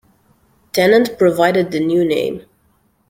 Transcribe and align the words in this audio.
Tennent 0.71 1.19
provided 1.19 1.69
the 1.69 1.79
new 1.79 2.03
name. 2.03 2.47